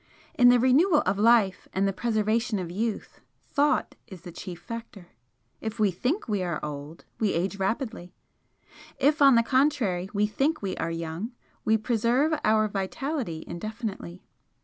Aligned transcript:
"In 0.33 0.49
the 0.49 0.59
renewal 0.59 1.03
of 1.05 1.19
life 1.19 1.67
and 1.73 1.87
the 1.87 1.93
preservation 1.93 2.57
of 2.57 2.71
youth, 2.71 3.21
Thought 3.51 3.93
is 4.07 4.21
the 4.21 4.31
chief 4.31 4.59
factor. 4.59 5.09
If 5.59 5.79
we 5.79 5.91
THINK 5.91 6.27
we 6.27 6.41
are 6.41 6.59
old 6.65 7.05
we 7.19 7.33
age 7.33 7.57
rapidly. 7.59 8.11
If, 8.97 9.21
on 9.21 9.35
the 9.35 9.43
contrary, 9.43 10.09
we 10.11 10.25
THINK 10.25 10.63
we 10.63 10.75
are 10.77 10.89
young, 10.89 11.33
we 11.63 11.77
preserve 11.77 12.33
our 12.43 12.67
vitality 12.67 13.43
indefinitely. 13.45 14.23